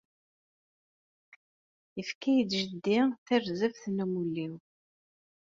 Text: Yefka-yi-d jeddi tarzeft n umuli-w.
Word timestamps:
Yefka-yi-d 1.97 2.51
jeddi 2.61 2.99
tarzeft 3.27 3.83
n 3.95 4.03
umuli-w. 4.03 4.53